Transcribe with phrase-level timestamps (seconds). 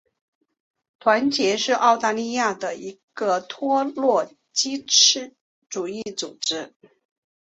[0.97, 5.35] 团结是澳大利亚的一个托洛茨基
[5.69, 6.73] 主义组织。